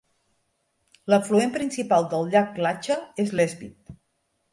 L'afluent 1.13 1.53
principal 1.57 2.07
del 2.13 2.25
llac 2.31 2.57
Lacha 2.67 2.97
és 3.25 3.35
l'Svid. 3.41 3.93